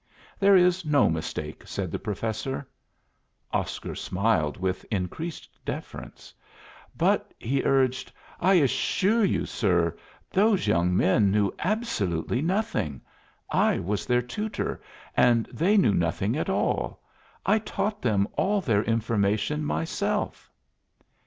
"There 0.39 0.55
is 0.55 0.83
no 0.83 1.11
mistake," 1.11 1.61
said 1.67 1.91
the 1.91 1.99
Professor. 1.99 2.67
Oscar 3.51 3.93
smiled 3.93 4.57
with 4.57 4.83
increased 4.89 5.59
deference. 5.63 6.33
"But," 6.97 7.35
he 7.37 7.61
urged, 7.63 8.11
"I 8.39 8.55
assure 8.55 9.23
you, 9.23 9.45
sir, 9.45 9.95
those 10.31 10.65
young 10.65 10.97
men 10.97 11.29
knew 11.29 11.51
absolutely 11.59 12.41
nothing. 12.41 13.01
I 13.51 13.77
was 13.77 14.07
their 14.07 14.23
tutor, 14.23 14.81
and 15.15 15.45
they 15.53 15.77
knew 15.77 15.93
nothing 15.93 16.35
at 16.35 16.49
all. 16.49 17.03
I 17.45 17.59
taught 17.59 18.01
them 18.01 18.27
all 18.35 18.59
their 18.59 18.83
information 18.83 19.63
myself." 19.63 20.49